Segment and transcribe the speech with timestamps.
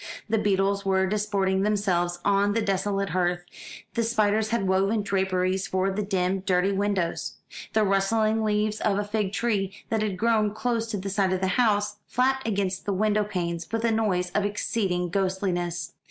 [0.27, 3.45] The beetles were disporting themselves on the desolate hearth,
[3.93, 7.35] the spiders had woven draperies for the dim dirty windows.
[7.73, 11.41] The rustling leaves of a fig tree, that had grown close to this side of
[11.41, 15.93] the house, flapped against the window panes with a noise of exceeding ghostliness.